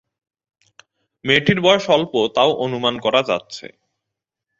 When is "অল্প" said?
1.89-2.13